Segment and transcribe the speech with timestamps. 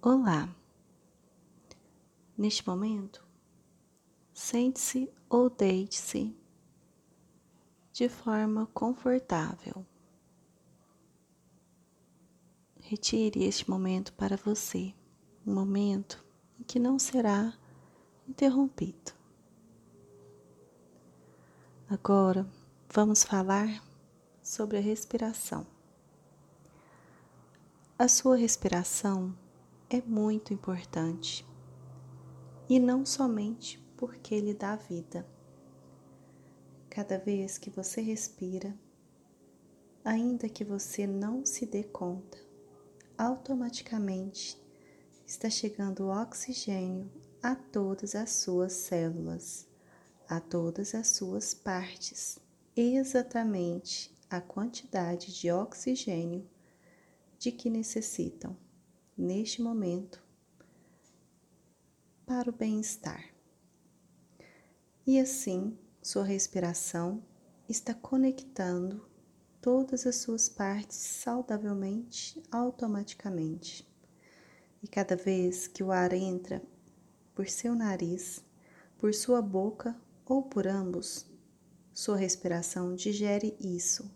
[0.00, 0.48] Olá!
[2.36, 3.26] Neste momento,
[4.32, 6.36] sente-se ou deite-se
[7.92, 9.84] de forma confortável.
[12.80, 14.94] Retire este momento para você,
[15.44, 16.24] um momento
[16.60, 17.52] em que não será
[18.28, 19.12] interrompido.
[21.90, 22.48] Agora
[22.88, 23.82] vamos falar
[24.40, 25.66] sobre a respiração.
[27.98, 29.36] A sua respiração
[29.90, 31.46] é muito importante
[32.68, 35.26] e não somente porque lhe dá vida.
[36.90, 38.78] Cada vez que você respira,
[40.04, 42.38] ainda que você não se dê conta,
[43.16, 44.60] automaticamente
[45.26, 47.10] está chegando oxigênio
[47.42, 49.66] a todas as suas células,
[50.28, 52.38] a todas as suas partes,
[52.76, 56.46] exatamente a quantidade de oxigênio
[57.38, 58.54] de que necessitam
[59.18, 60.22] neste momento
[62.24, 63.34] para o bem-estar.
[65.04, 67.24] E assim, sua respiração
[67.68, 69.04] está conectando
[69.60, 73.84] todas as suas partes saudavelmente, automaticamente.
[74.80, 76.62] E cada vez que o ar entra
[77.34, 78.44] por seu nariz,
[78.98, 81.26] por sua boca ou por ambos,
[81.92, 84.08] sua respiração digere isso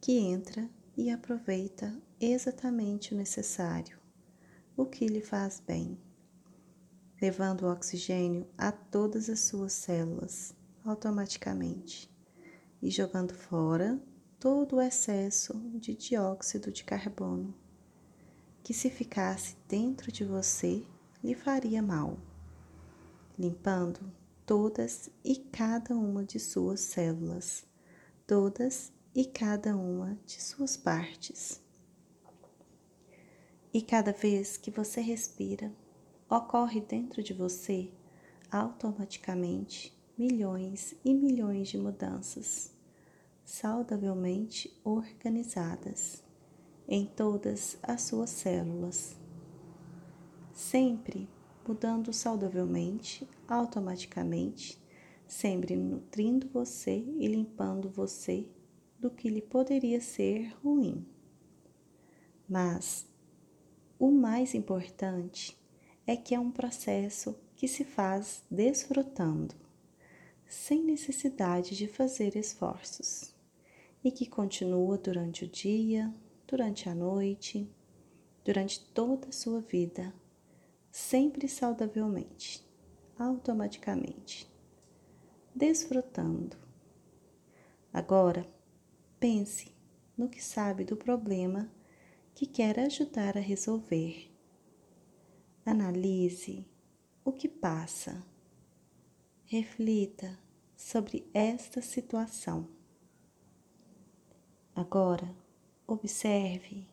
[0.00, 4.05] que entra e aproveita exatamente o necessário
[4.76, 5.98] o que lhe faz bem,
[7.20, 12.10] levando o oxigênio a todas as suas células automaticamente
[12.82, 14.00] e jogando fora
[14.38, 17.54] todo o excesso de dióxido de carbono
[18.62, 20.84] que, se ficasse dentro de você,
[21.22, 22.18] lhe faria mal,
[23.38, 24.12] limpando
[24.44, 27.64] todas e cada uma de suas células,
[28.26, 31.64] todas e cada uma de suas partes.
[33.76, 35.70] E cada vez que você respira,
[36.30, 37.90] ocorre dentro de você
[38.50, 42.72] automaticamente milhões e milhões de mudanças
[43.44, 46.24] saudavelmente organizadas
[46.88, 49.14] em todas as suas células,
[50.54, 51.28] sempre
[51.68, 54.82] mudando saudavelmente, automaticamente,
[55.28, 58.48] sempre nutrindo você e limpando você
[58.98, 61.06] do que lhe poderia ser ruim.
[62.48, 63.06] Mas
[63.98, 65.56] o mais importante
[66.06, 69.54] é que é um processo que se faz desfrutando,
[70.46, 73.34] sem necessidade de fazer esforços,
[74.04, 76.14] e que continua durante o dia,
[76.46, 77.68] durante a noite,
[78.44, 80.14] durante toda a sua vida,
[80.92, 82.64] sempre saudavelmente,
[83.18, 84.48] automaticamente,
[85.54, 86.56] desfrutando.
[87.92, 88.46] Agora,
[89.18, 89.74] pense
[90.16, 91.70] no que sabe do problema
[92.36, 94.30] que quer ajudar a resolver.
[95.64, 96.66] Analise
[97.24, 98.22] o que passa.
[99.46, 100.38] Reflita
[100.76, 102.68] sobre esta situação.
[104.74, 105.34] Agora,
[105.86, 106.86] observe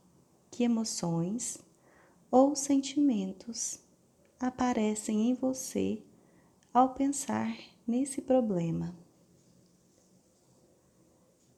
[0.50, 1.60] que emoções
[2.31, 3.81] ou sentimentos
[4.40, 6.02] aparecem em você
[6.74, 7.54] ao pensar
[7.86, 8.96] nesse problema.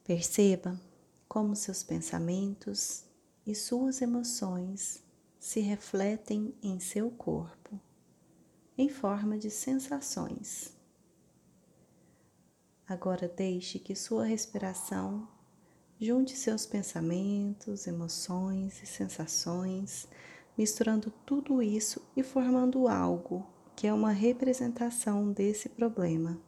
[0.02, 0.80] Perceba
[1.28, 3.05] como seus pensamentos
[3.46, 5.02] e suas emoções
[5.38, 7.80] se refletem em seu corpo
[8.76, 10.74] em forma de sensações.
[12.86, 15.28] Agora deixe que sua respiração
[15.98, 20.06] junte seus pensamentos, emoções e sensações,
[20.56, 26.40] misturando tudo isso e formando algo que é uma representação desse problema.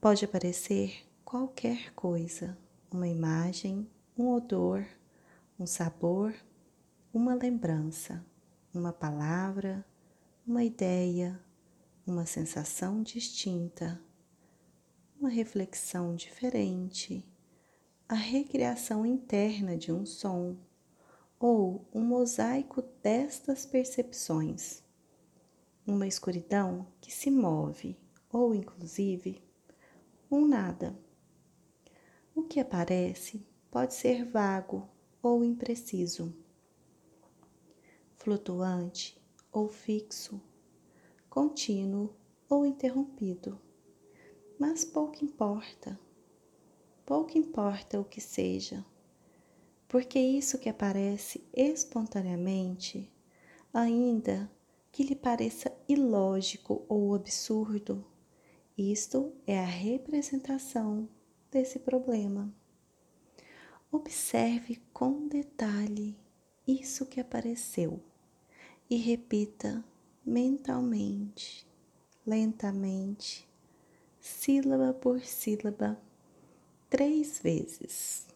[0.00, 2.58] Pode aparecer qualquer coisa,
[2.90, 4.84] uma imagem, um odor,
[5.58, 6.32] um sabor,
[7.12, 8.24] uma lembrança,
[8.72, 9.84] uma palavra,
[10.46, 11.42] uma ideia,
[12.06, 14.00] uma sensação distinta,
[15.18, 17.28] uma reflexão diferente,
[18.08, 20.56] a recriação interna de um som
[21.40, 24.84] ou um mosaico destas percepções,
[25.84, 27.98] uma escuridão que se move
[28.30, 29.42] ou, inclusive,
[30.30, 30.96] um nada.
[32.32, 34.88] O que aparece pode ser vago
[35.22, 36.34] ou impreciso,
[38.16, 39.20] flutuante
[39.52, 40.40] ou fixo,
[41.28, 42.14] contínuo
[42.48, 43.60] ou interrompido.
[44.58, 45.98] Mas pouco importa,
[47.06, 48.84] pouco importa o que seja,
[49.86, 53.12] porque isso que aparece espontaneamente,
[53.72, 54.50] ainda
[54.90, 58.04] que lhe pareça ilógico ou absurdo,
[58.76, 61.08] isto é a representação
[61.50, 62.52] desse problema.
[63.90, 66.14] Observe com detalhe
[66.66, 68.02] isso que apareceu
[68.90, 69.82] e repita
[70.24, 71.66] mentalmente,
[72.26, 73.48] lentamente,
[74.20, 75.96] sílaba por sílaba,
[76.90, 78.26] três vezes.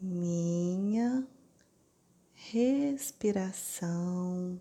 [0.00, 1.24] Minha
[2.34, 4.60] respiração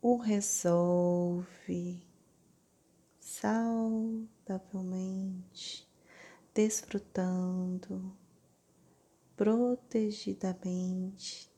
[0.00, 2.06] o resolve
[3.18, 5.88] saudavelmente,
[6.54, 8.16] desfrutando
[9.36, 11.50] protegidamente,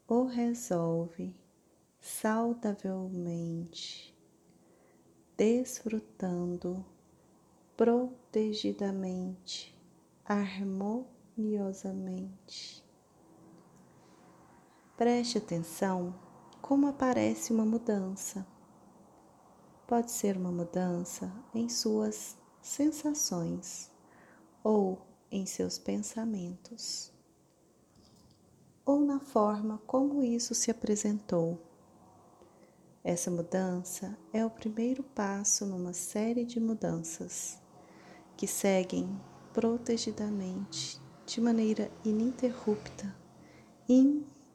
[0.07, 1.35] o resolve
[1.99, 4.17] saudavelmente,
[5.35, 6.85] desfrutando
[7.75, 9.77] protegidamente,
[10.23, 12.81] harmoniosamente.
[14.95, 16.15] Preste atenção
[16.61, 18.47] como aparece uma mudança.
[19.85, 23.91] Pode ser uma mudança em suas sensações
[24.63, 27.11] ou em seus pensamentos,
[28.87, 31.59] ou na forma como isso se apresentou.
[33.03, 37.61] Essa mudança é o primeiro passo numa série de mudanças
[38.37, 39.19] que seguem
[39.53, 43.13] protegidamente, de maneira ininterrupta,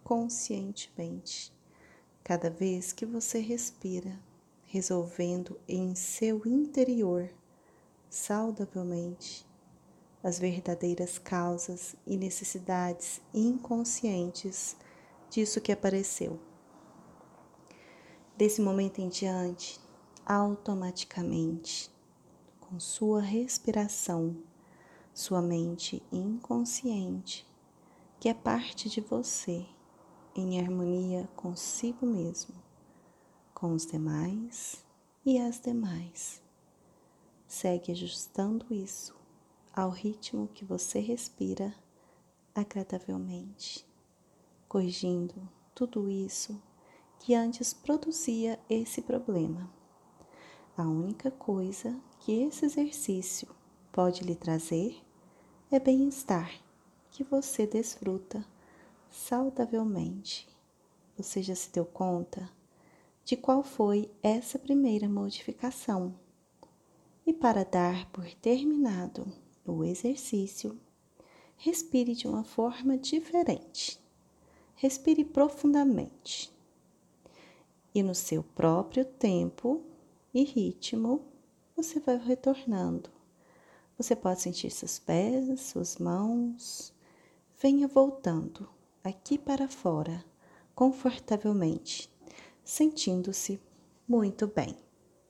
[0.03, 1.53] conscientemente,
[2.25, 4.19] cada vez que você respira,
[4.65, 7.29] resolvendo em seu interior,
[8.09, 9.47] saudavelmente,
[10.23, 14.77] as verdadeiras causas e necessidades inconscientes
[15.29, 16.39] disso que apareceu.
[18.37, 19.81] Desse momento em diante,
[20.25, 21.91] automaticamente,
[22.61, 24.37] com sua respiração,
[25.13, 27.47] sua mente inconsciente,
[28.21, 29.67] que é parte de você,
[30.35, 32.55] em harmonia consigo mesmo,
[33.53, 34.85] com os demais
[35.27, 36.41] e as demais.
[37.47, 39.22] Segue ajustando isso
[39.75, 41.75] ao ritmo que você respira
[42.55, 43.87] agradavelmente,
[44.69, 46.61] corrigindo tudo isso
[47.19, 49.71] que antes produzia esse problema.
[50.77, 53.49] A única coisa que esse exercício
[53.91, 55.01] pode lhe trazer
[55.71, 56.51] é bem-estar
[57.11, 58.45] que você desfruta
[59.11, 60.49] saudavelmente.
[61.17, 62.51] Você já se deu conta
[63.25, 66.15] de qual foi essa primeira modificação?
[67.25, 69.33] E para dar por terminado
[69.67, 70.79] o exercício,
[71.57, 74.01] respire de uma forma diferente.
[74.75, 76.53] Respire profundamente.
[77.95, 79.83] E no seu próprio tempo
[80.35, 81.25] e ritmo,
[81.77, 83.11] você vai retornando.
[83.97, 86.93] Você pode sentir seus pés, suas mãos.
[87.61, 88.69] Venha voltando
[89.05, 90.25] aqui para fora,
[90.75, 92.11] confortavelmente,
[92.65, 93.61] sentindo-se
[94.09, 94.77] muito bem.